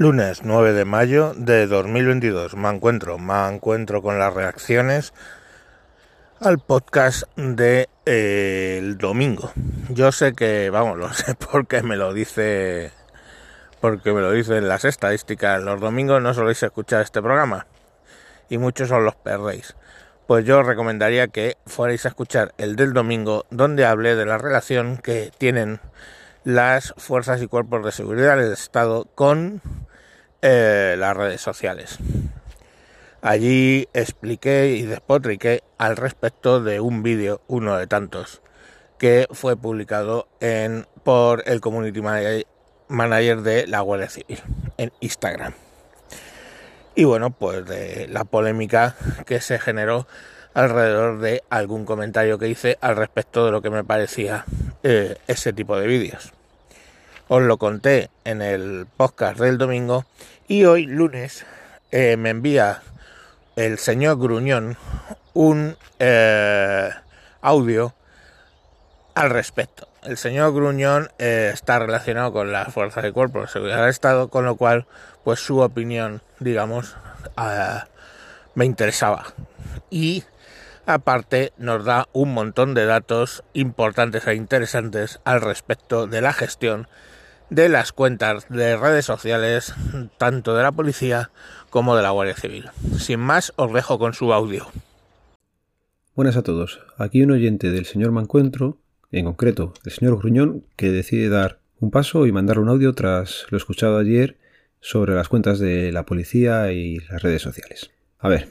Lunes 0.00 0.42
9 0.44 0.74
de 0.74 0.84
mayo 0.84 1.34
de 1.36 1.66
2022. 1.66 2.54
Me 2.54 2.68
encuentro, 2.68 3.18
me 3.18 3.48
encuentro 3.48 4.00
con 4.00 4.16
las 4.16 4.32
reacciones 4.32 5.12
al 6.38 6.60
podcast 6.60 7.24
de 7.34 7.88
eh, 8.06 8.76
el 8.78 8.96
domingo. 8.96 9.50
Yo 9.88 10.12
sé 10.12 10.34
que, 10.34 10.70
vamos, 10.70 10.98
lo 10.98 11.12
sé 11.12 11.34
porque 11.50 11.82
me 11.82 11.96
lo 11.96 12.12
dice 12.12 12.92
porque 13.80 14.12
me 14.12 14.20
lo 14.20 14.30
dicen 14.30 14.68
las 14.68 14.84
estadísticas. 14.84 15.60
Los 15.64 15.80
domingos 15.80 16.22
no 16.22 16.32
soléis 16.32 16.62
escuchar 16.62 17.02
este 17.02 17.20
programa 17.20 17.66
y 18.48 18.58
muchos 18.58 18.92
os 18.92 19.02
los 19.02 19.16
perdéis. 19.16 19.74
Pues 20.28 20.44
yo 20.44 20.60
os 20.60 20.66
recomendaría 20.66 21.26
que 21.26 21.56
fuerais 21.66 22.04
a 22.04 22.10
escuchar 22.10 22.54
el 22.56 22.76
del 22.76 22.92
domingo 22.92 23.46
donde 23.50 23.84
hablé 23.84 24.14
de 24.14 24.26
la 24.26 24.38
relación 24.38 24.98
que 24.98 25.32
tienen 25.38 25.80
las 26.44 26.94
fuerzas 26.98 27.42
y 27.42 27.48
cuerpos 27.48 27.84
de 27.84 27.90
seguridad 27.90 28.36
del 28.36 28.52
Estado 28.52 29.08
con 29.16 29.60
eh, 30.42 30.96
las 30.98 31.16
redes 31.16 31.40
sociales. 31.40 31.98
Allí 33.20 33.88
expliqué 33.94 34.76
y 34.76 34.82
despotriqué 34.82 35.62
al 35.76 35.96
respecto 35.96 36.62
de 36.62 36.80
un 36.80 37.02
vídeo, 37.02 37.40
uno 37.48 37.76
de 37.76 37.86
tantos, 37.86 38.42
que 38.98 39.26
fue 39.32 39.56
publicado 39.56 40.28
en, 40.40 40.86
por 41.02 41.42
el 41.46 41.60
community 41.60 42.00
manager 42.88 43.42
de 43.42 43.66
la 43.66 43.80
Guardia 43.80 44.08
Civil 44.08 44.40
en 44.76 44.92
Instagram. 45.00 45.54
Y 46.94 47.04
bueno, 47.04 47.30
pues 47.30 47.64
de 47.66 48.06
la 48.08 48.24
polémica 48.24 48.96
que 49.26 49.40
se 49.40 49.58
generó 49.58 50.06
alrededor 50.54 51.20
de 51.20 51.42
algún 51.50 51.84
comentario 51.84 52.38
que 52.38 52.48
hice 52.48 52.78
al 52.80 52.96
respecto 52.96 53.46
de 53.46 53.52
lo 53.52 53.62
que 53.62 53.70
me 53.70 53.84
parecía 53.84 54.44
eh, 54.82 55.16
ese 55.26 55.52
tipo 55.52 55.78
de 55.78 55.86
vídeos. 55.86 56.32
Os 57.30 57.42
lo 57.42 57.58
conté 57.58 58.08
en 58.24 58.40
el 58.40 58.86
podcast 58.96 59.38
del 59.38 59.58
domingo 59.58 60.06
y 60.46 60.64
hoy 60.64 60.86
lunes 60.86 61.44
eh, 61.90 62.16
me 62.16 62.30
envía 62.30 62.80
el 63.54 63.76
señor 63.76 64.18
Gruñón 64.18 64.78
un 65.34 65.76
eh, 65.98 66.88
audio 67.42 67.92
al 69.14 69.28
respecto. 69.28 69.88
El 70.04 70.16
señor 70.16 70.54
Gruñón 70.54 71.10
eh, 71.18 71.50
está 71.52 71.78
relacionado 71.78 72.32
con 72.32 72.50
las 72.50 72.72
fuerzas 72.72 73.02
de 73.02 73.12
cuerpo 73.12 73.42
de 73.42 73.48
seguridad 73.48 73.80
del 73.80 73.90
Estado, 73.90 74.28
con 74.28 74.46
lo 74.46 74.56
cual, 74.56 74.86
pues 75.22 75.38
su 75.38 75.58
opinión, 75.58 76.22
digamos, 76.38 76.96
me 78.54 78.64
interesaba. 78.64 79.34
Y 79.90 80.24
aparte 80.86 81.52
nos 81.58 81.84
da 81.84 82.08
un 82.14 82.32
montón 82.32 82.72
de 82.72 82.86
datos 82.86 83.44
importantes 83.52 84.26
e 84.26 84.34
interesantes 84.34 85.20
al 85.24 85.42
respecto 85.42 86.06
de 86.06 86.22
la 86.22 86.32
gestión 86.32 86.88
de 87.50 87.68
las 87.68 87.92
cuentas 87.92 88.48
de 88.48 88.76
redes 88.76 89.04
sociales, 89.04 89.74
tanto 90.18 90.54
de 90.54 90.62
la 90.62 90.72
policía 90.72 91.30
como 91.70 91.96
de 91.96 92.02
la 92.02 92.10
Guardia 92.10 92.36
Civil. 92.36 92.70
Sin 92.98 93.20
más, 93.20 93.52
os 93.56 93.72
dejo 93.72 93.98
con 93.98 94.14
su 94.14 94.32
audio. 94.32 94.66
Buenas 96.14 96.36
a 96.36 96.42
todos. 96.42 96.80
Aquí 96.96 97.22
un 97.22 97.30
oyente 97.30 97.70
del 97.70 97.86
señor 97.86 98.10
Mancuentro, 98.10 98.78
en 99.12 99.24
concreto 99.24 99.72
el 99.84 99.92
señor 99.92 100.18
Gruñón, 100.18 100.64
que 100.76 100.90
decide 100.90 101.28
dar 101.28 101.60
un 101.80 101.90
paso 101.90 102.26
y 102.26 102.32
mandar 102.32 102.58
un 102.58 102.68
audio 102.68 102.94
tras 102.94 103.46
lo 103.50 103.56
escuchado 103.56 103.98
ayer 103.98 104.36
sobre 104.80 105.14
las 105.14 105.28
cuentas 105.28 105.58
de 105.58 105.92
la 105.92 106.04
policía 106.04 106.72
y 106.72 106.98
las 107.10 107.22
redes 107.22 107.42
sociales. 107.42 107.90
A 108.18 108.28
ver, 108.28 108.48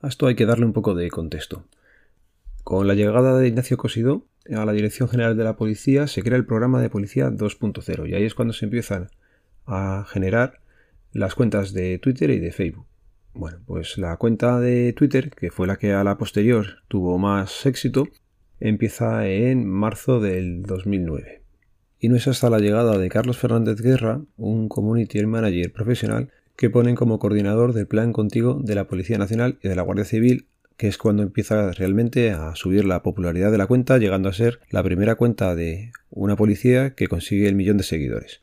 a 0.00 0.08
esto 0.08 0.26
hay 0.26 0.34
que 0.34 0.46
darle 0.46 0.66
un 0.66 0.72
poco 0.72 0.94
de 0.94 1.10
contexto. 1.10 1.64
Con 2.62 2.86
la 2.86 2.94
llegada 2.94 3.38
de 3.38 3.48
Ignacio 3.48 3.76
Cosidó 3.76 4.26
a 4.50 4.64
la 4.64 4.72
Dirección 4.72 5.08
General 5.08 5.36
de 5.36 5.44
la 5.44 5.56
Policía 5.56 6.06
se 6.06 6.22
crea 6.22 6.36
el 6.36 6.46
programa 6.46 6.80
de 6.80 6.90
Policía 6.90 7.30
2.0 7.30 8.08
y 8.08 8.14
ahí 8.14 8.24
es 8.24 8.34
cuando 8.34 8.52
se 8.52 8.64
empiezan 8.64 9.08
a 9.66 10.04
generar 10.08 10.60
las 11.12 11.34
cuentas 11.34 11.72
de 11.72 11.98
Twitter 11.98 12.30
y 12.30 12.38
de 12.38 12.52
Facebook. 12.52 12.86
Bueno, 13.34 13.60
pues 13.64 13.96
la 13.98 14.16
cuenta 14.16 14.60
de 14.60 14.92
Twitter, 14.92 15.30
que 15.30 15.50
fue 15.50 15.66
la 15.66 15.76
que 15.76 15.92
a 15.92 16.04
la 16.04 16.18
posterior 16.18 16.82
tuvo 16.88 17.18
más 17.18 17.64
éxito, 17.66 18.08
empieza 18.60 19.26
en 19.26 19.66
marzo 19.66 20.20
del 20.20 20.62
2009. 20.62 21.42
Y 21.98 22.08
no 22.08 22.16
es 22.16 22.28
hasta 22.28 22.50
la 22.50 22.58
llegada 22.58 22.98
de 22.98 23.08
Carlos 23.08 23.38
Fernández 23.38 23.80
Guerra, 23.80 24.20
un 24.36 24.68
community 24.68 25.24
manager 25.24 25.72
profesional, 25.72 26.30
que 26.56 26.68
ponen 26.68 26.94
como 26.94 27.18
coordinador 27.18 27.72
del 27.72 27.86
plan 27.86 28.12
contigo 28.12 28.60
de 28.62 28.74
la 28.74 28.86
Policía 28.86 29.18
Nacional 29.18 29.58
y 29.62 29.68
de 29.68 29.76
la 29.76 29.82
Guardia 29.82 30.04
Civil 30.04 30.46
que 30.82 30.88
es 30.88 30.98
cuando 30.98 31.22
empieza 31.22 31.70
realmente 31.70 32.32
a 32.32 32.56
subir 32.56 32.84
la 32.84 33.04
popularidad 33.04 33.52
de 33.52 33.58
la 33.58 33.68
cuenta, 33.68 33.98
llegando 33.98 34.28
a 34.28 34.32
ser 34.32 34.58
la 34.68 34.82
primera 34.82 35.14
cuenta 35.14 35.54
de 35.54 35.92
una 36.10 36.34
policía 36.34 36.96
que 36.96 37.06
consigue 37.06 37.46
el 37.46 37.54
millón 37.54 37.76
de 37.76 37.84
seguidores. 37.84 38.42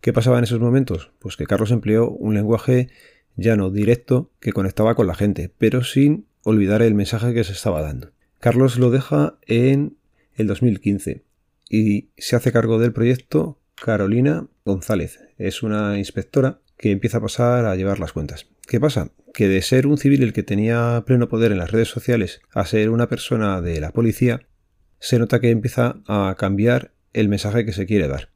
¿Qué 0.00 0.12
pasaba 0.12 0.38
en 0.38 0.44
esos 0.44 0.60
momentos? 0.60 1.10
Pues 1.18 1.36
que 1.36 1.44
Carlos 1.44 1.72
empleó 1.72 2.08
un 2.08 2.34
lenguaje 2.34 2.90
llano, 3.34 3.72
directo, 3.72 4.30
que 4.38 4.52
conectaba 4.52 4.94
con 4.94 5.08
la 5.08 5.16
gente, 5.16 5.52
pero 5.58 5.82
sin 5.82 6.28
olvidar 6.44 6.82
el 6.82 6.94
mensaje 6.94 7.34
que 7.34 7.42
se 7.42 7.50
estaba 7.50 7.82
dando. 7.82 8.12
Carlos 8.38 8.78
lo 8.78 8.92
deja 8.92 9.40
en 9.48 9.96
el 10.36 10.46
2015 10.46 11.24
y 11.68 12.10
se 12.16 12.36
hace 12.36 12.52
cargo 12.52 12.78
del 12.78 12.92
proyecto 12.92 13.58
Carolina 13.74 14.46
González. 14.64 15.18
Es 15.36 15.64
una 15.64 15.98
inspectora 15.98 16.60
que 16.78 16.92
empieza 16.92 17.18
a 17.18 17.22
pasar 17.22 17.64
a 17.64 17.74
llevar 17.74 17.98
las 17.98 18.12
cuentas. 18.12 18.46
¿Qué 18.68 18.78
pasa? 18.78 19.10
Que 19.32 19.48
de 19.48 19.62
ser 19.62 19.86
un 19.86 19.98
civil 19.98 20.22
el 20.22 20.32
que 20.32 20.42
tenía 20.42 21.02
pleno 21.06 21.28
poder 21.28 21.52
en 21.52 21.58
las 21.58 21.70
redes 21.70 21.88
sociales 21.88 22.40
a 22.52 22.66
ser 22.66 22.90
una 22.90 23.08
persona 23.08 23.60
de 23.60 23.80
la 23.80 23.92
policía, 23.92 24.42
se 24.98 25.18
nota 25.18 25.40
que 25.40 25.50
empieza 25.50 26.00
a 26.06 26.36
cambiar 26.38 26.92
el 27.12 27.28
mensaje 27.28 27.64
que 27.64 27.72
se 27.72 27.86
quiere 27.86 28.08
dar. 28.08 28.28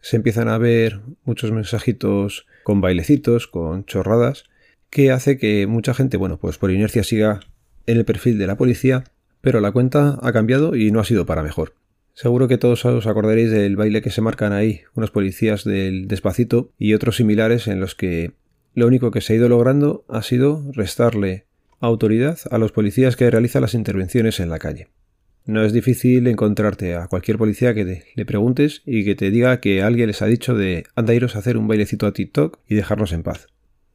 Se 0.00 0.16
empiezan 0.16 0.48
a 0.48 0.58
ver 0.58 1.00
muchos 1.24 1.52
mensajitos 1.52 2.46
con 2.64 2.80
bailecitos, 2.80 3.46
con 3.46 3.84
chorradas, 3.84 4.44
que 4.90 5.10
hace 5.10 5.38
que 5.38 5.66
mucha 5.66 5.94
gente, 5.94 6.16
bueno, 6.16 6.38
pues 6.38 6.58
por 6.58 6.70
inercia 6.70 7.04
siga 7.04 7.40
en 7.86 7.98
el 7.98 8.04
perfil 8.04 8.38
de 8.38 8.46
la 8.46 8.56
policía, 8.56 9.04
pero 9.40 9.60
la 9.60 9.72
cuenta 9.72 10.18
ha 10.22 10.32
cambiado 10.32 10.76
y 10.76 10.90
no 10.90 11.00
ha 11.00 11.04
sido 11.04 11.26
para 11.26 11.42
mejor. 11.42 11.74
Seguro 12.14 12.48
que 12.48 12.58
todos 12.58 12.84
os 12.84 13.06
acordaréis 13.06 13.50
del 13.50 13.76
baile 13.76 14.02
que 14.02 14.10
se 14.10 14.20
marcan 14.20 14.52
ahí 14.52 14.80
unos 14.94 15.10
policías 15.10 15.64
del 15.64 16.08
despacito 16.08 16.72
y 16.78 16.94
otros 16.94 17.16
similares 17.16 17.68
en 17.68 17.80
los 17.80 17.94
que 17.94 18.32
lo 18.78 18.86
único 18.86 19.10
que 19.10 19.20
se 19.20 19.32
ha 19.32 19.36
ido 19.36 19.48
logrando 19.48 20.04
ha 20.08 20.22
sido 20.22 20.62
restarle 20.72 21.46
autoridad 21.80 22.38
a 22.50 22.58
los 22.58 22.70
policías 22.70 23.16
que 23.16 23.28
realizan 23.28 23.62
las 23.62 23.74
intervenciones 23.74 24.38
en 24.38 24.50
la 24.50 24.60
calle. 24.60 24.88
No 25.46 25.64
es 25.64 25.72
difícil 25.72 26.28
encontrarte 26.28 26.94
a 26.94 27.08
cualquier 27.08 27.38
policía 27.38 27.74
que 27.74 28.04
le 28.14 28.24
preguntes 28.24 28.82
y 28.86 29.04
que 29.04 29.16
te 29.16 29.30
diga 29.30 29.58
que 29.60 29.82
alguien 29.82 30.06
les 30.06 30.22
ha 30.22 30.26
dicho 30.26 30.54
de 30.54 30.84
anda 30.94 31.12
iros 31.12 31.34
a 31.34 31.40
hacer 31.40 31.56
un 31.56 31.66
bailecito 31.66 32.06
a 32.06 32.12
TikTok 32.12 32.60
y 32.68 32.76
dejarnos 32.76 33.12
en 33.12 33.24
paz. 33.24 33.48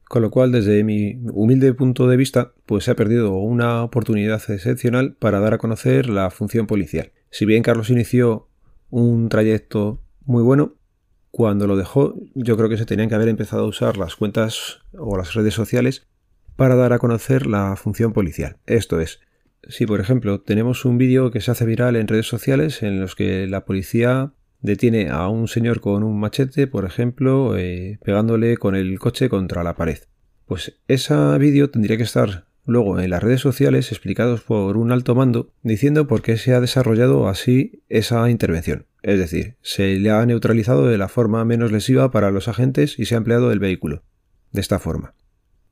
Con 0.03 0.21
lo 0.21 0.31
cual, 0.31 0.51
desde 0.51 0.83
mi 0.83 1.17
humilde 1.31 1.73
punto 1.73 2.07
de 2.07 2.17
vista, 2.17 2.53
pues 2.65 2.83
se 2.83 2.91
ha 2.91 2.95
perdido 2.95 3.37
una 3.37 3.83
oportunidad 3.83 4.41
excepcional 4.49 5.15
para 5.15 5.39
dar 5.39 5.53
a 5.53 5.57
conocer 5.59 6.09
la 6.09 6.29
función 6.29 6.67
policial. 6.67 7.13
Si 7.29 7.45
bien 7.45 7.63
Carlos 7.63 7.89
inició 7.89 8.49
un 8.89 9.29
trayecto 9.29 10.01
muy 10.25 10.43
bueno, 10.43 10.75
cuando 11.35 11.65
lo 11.65 11.75
dejó, 11.75 12.13
yo 12.35 12.55
creo 12.57 12.69
que 12.69 12.77
se 12.77 12.85
tenían 12.85 13.09
que 13.09 13.15
haber 13.15 13.27
empezado 13.27 13.63
a 13.63 13.67
usar 13.67 13.97
las 13.97 14.15
cuentas 14.15 14.81
o 14.95 15.17
las 15.17 15.33
redes 15.33 15.55
sociales 15.55 16.05
para 16.55 16.75
dar 16.75 16.93
a 16.93 16.99
conocer 16.99 17.47
la 17.47 17.75
función 17.75 18.13
policial. 18.13 18.57
Esto 18.67 19.01
es, 19.01 19.19
si 19.67 19.87
por 19.87 19.99
ejemplo 19.99 20.41
tenemos 20.41 20.85
un 20.85 20.99
vídeo 20.99 21.31
que 21.31 21.41
se 21.41 21.49
hace 21.49 21.65
viral 21.65 21.95
en 21.95 22.07
redes 22.07 22.27
sociales 22.27 22.83
en 22.83 23.01
los 23.01 23.15
que 23.15 23.47
la 23.47 23.65
policía 23.65 24.33
detiene 24.61 25.09
a 25.09 25.27
un 25.27 25.47
señor 25.47 25.81
con 25.81 26.03
un 26.03 26.19
machete, 26.19 26.67
por 26.67 26.85
ejemplo, 26.85 27.57
eh, 27.57 27.97
pegándole 28.05 28.57
con 28.57 28.75
el 28.75 28.99
coche 28.99 29.27
contra 29.27 29.63
la 29.63 29.75
pared. 29.75 29.97
Pues 30.45 30.77
ese 30.87 31.15
vídeo 31.39 31.71
tendría 31.71 31.97
que 31.97 32.03
estar 32.03 32.45
luego 32.63 32.99
en 32.99 33.09
las 33.09 33.23
redes 33.23 33.41
sociales 33.41 33.91
explicados 33.91 34.41
por 34.41 34.77
un 34.77 34.91
alto 34.91 35.15
mando 35.15 35.51
diciendo 35.63 36.05
por 36.05 36.21
qué 36.21 36.37
se 36.37 36.53
ha 36.53 36.61
desarrollado 36.61 37.27
así 37.27 37.81
esa 37.89 38.29
intervención. 38.29 38.85
Es 39.03 39.19
decir, 39.19 39.57
se 39.61 39.99
le 39.99 40.09
ha 40.09 40.25
neutralizado 40.25 40.87
de 40.87 40.97
la 40.97 41.09
forma 41.09 41.43
menos 41.43 41.71
lesiva 41.71 42.09
para 42.09 42.31
los 42.31 42.47
agentes 42.47 42.97
y 42.97 43.05
se 43.05 43.15
ha 43.15 43.17
empleado 43.17 43.51
el 43.51 43.59
vehículo. 43.59 44.03
De 44.51 44.61
esta 44.61 44.79
forma. 44.79 45.13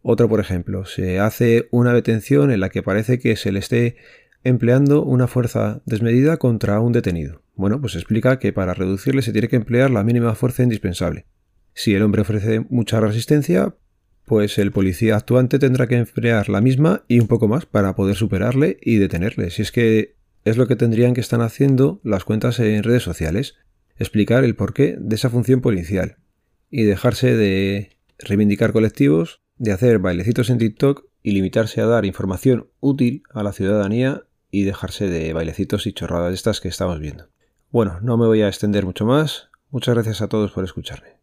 Otro, 0.02 0.28
por 0.28 0.40
ejemplo, 0.40 0.86
se 0.86 1.20
hace 1.20 1.70
una 1.72 1.94
detención 1.94 2.52
en 2.52 2.60
la 2.60 2.70
que 2.70 2.84
parece 2.84 3.20
que 3.20 3.36
se 3.36 3.52
le 3.52 3.60
esté 3.60 3.96
empleando 4.44 5.04
una 5.04 5.28
fuerza 5.28 5.82
desmedida 5.86 6.38
contra 6.38 6.80
un 6.80 6.92
detenido. 6.92 7.44
Bueno, 7.56 7.80
pues 7.80 7.96
explica 7.96 8.40
que 8.40 8.52
para 8.52 8.74
reducirle 8.74 9.22
se 9.22 9.32
tiene 9.32 9.48
que 9.48 9.56
emplear 9.56 9.92
la 9.92 10.04
mínima 10.04 10.36
fuerza 10.36 10.64
indispensable. 10.64 11.26
Si 11.74 11.94
el 11.94 12.02
hombre 12.02 12.24
ofrece 12.24 12.66
mucha 12.70 13.00
resistencia, 13.00 13.76
pues 14.26 14.58
el 14.58 14.72
policía 14.72 15.16
actuante 15.16 15.60
tendrá 15.60 15.88
que 15.88 15.96
emplear 15.96 16.50
la 16.50 16.60
misma 16.60 17.06
y 17.08 17.20
un 17.20 17.28
poco 17.28 17.48
más 17.48 17.66
para 17.66 17.96
poder 17.96 18.16
superarle 18.16 18.78
y 18.82 18.98
detenerle. 18.98 19.52
Si 19.52 19.62
es 19.62 19.72
que 19.72 20.16
es 20.46 20.58
lo 20.58 20.68
que 20.68 20.76
tendrían 20.76 21.14
que 21.14 21.22
estar 21.22 21.42
haciendo 21.42 22.00
las 22.04 22.24
cuentas 22.24 22.60
en 22.60 22.84
redes 22.84 23.04
sociales, 23.04 23.56
explicar 23.98 24.44
el 24.44 24.56
porqué 24.56 24.96
de 25.00 25.16
esa 25.16 25.30
función 25.30 25.62
policial 25.62 26.18
y 26.70 26.84
dejarse 26.84 27.36
de 27.36 27.98
reivindicar 28.18 28.74
colectivos, 28.74 29.42
de 29.58 29.72
hacer 29.72 30.00
bailecitos 30.00 30.50
en 30.50 30.58
TikTok 30.58 31.06
y 31.24 31.32
limitarse 31.32 31.82
a 31.82 31.86
dar 31.86 32.06
información 32.06 32.70
útil 32.80 33.24
a 33.34 33.44
la 33.44 33.54
ciudadanía 33.54 34.24
y 34.50 34.64
dejarse 34.64 35.08
de 35.08 35.34
bailecitos 35.34 35.86
y 35.88 35.94
chorradas 35.94 36.34
estas 36.34 36.60
que 36.60 36.68
estamos 36.68 37.00
viendo. 37.00 37.30
Bueno, 37.70 38.00
no 38.02 38.18
me 38.18 38.26
voy 38.26 38.42
a 38.42 38.48
extender 38.48 38.86
mucho 38.86 39.06
más. 39.06 39.50
Muchas 39.70 39.96
gracias 39.96 40.22
a 40.22 40.28
todos 40.28 40.52
por 40.52 40.64
escucharme. 40.64 41.22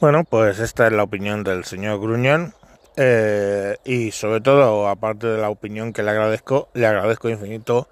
Bueno, 0.00 0.24
pues 0.24 0.58
esta 0.58 0.86
es 0.86 0.92
la 0.92 1.04
opinión 1.04 1.44
del 1.44 1.64
señor 1.64 2.00
Gruñón. 2.00 2.54
Eh, 2.96 3.76
y 3.84 4.12
sobre 4.12 4.40
todo, 4.40 4.88
aparte 4.88 5.26
de 5.26 5.38
la 5.38 5.50
opinión 5.50 5.92
que 5.92 6.02
le 6.02 6.10
agradezco, 6.10 6.68
le 6.74 6.86
agradezco 6.86 7.28
infinito 7.28 7.88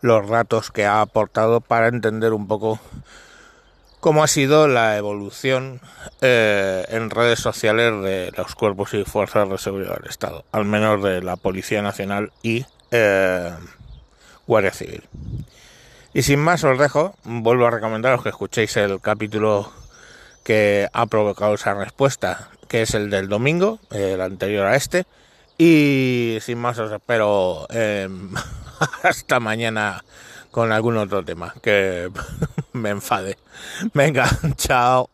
los 0.00 0.28
ratos 0.28 0.70
que 0.70 0.84
ha 0.84 1.00
aportado 1.00 1.60
para 1.60 1.88
entender 1.88 2.32
un 2.32 2.46
poco 2.46 2.78
cómo 4.00 4.22
ha 4.22 4.28
sido 4.28 4.68
la 4.68 4.98
evolución 4.98 5.80
eh, 6.20 6.84
en 6.90 7.08
redes 7.08 7.38
sociales 7.40 8.02
de 8.02 8.30
los 8.36 8.54
cuerpos 8.54 8.92
y 8.92 9.02
fuerzas 9.04 9.48
de 9.48 9.56
seguridad 9.56 9.96
del 9.96 10.10
Estado, 10.10 10.44
al 10.52 10.66
menos 10.66 11.02
de 11.02 11.22
la 11.22 11.36
Policía 11.36 11.80
Nacional 11.80 12.30
y 12.42 12.66
eh, 12.90 13.50
Guardia 14.46 14.72
Civil. 14.72 15.04
Y 16.12 16.22
sin 16.22 16.38
más 16.38 16.62
os 16.64 16.78
dejo, 16.78 17.16
vuelvo 17.24 17.66
a 17.66 17.70
recomendaros 17.70 18.22
que 18.22 18.28
escuchéis 18.28 18.76
el 18.76 19.00
capítulo 19.00 19.72
que 20.44 20.88
ha 20.92 21.06
provocado 21.06 21.54
esa 21.54 21.72
respuesta, 21.72 22.50
que 22.74 22.82
es 22.82 22.94
el 22.94 23.08
del 23.08 23.28
domingo, 23.28 23.78
el 23.92 24.20
anterior 24.20 24.66
a 24.66 24.74
este. 24.74 25.04
Y 25.56 26.38
sin 26.40 26.58
más 26.58 26.76
os 26.80 26.90
espero 26.90 27.68
hasta 29.04 29.38
mañana 29.38 30.02
con 30.50 30.72
algún 30.72 30.96
otro 30.96 31.24
tema 31.24 31.54
que 31.62 32.10
me 32.72 32.90
enfade. 32.90 33.38
Venga, 33.92 34.28
chao. 34.56 35.08